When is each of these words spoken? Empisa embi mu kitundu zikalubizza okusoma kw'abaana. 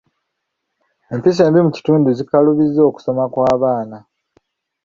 Empisa 1.13 1.41
embi 1.45 1.59
mu 1.65 1.71
kitundu 1.77 2.07
zikalubizza 2.17 2.81
okusoma 2.89 3.23
kw'abaana. 3.31 3.97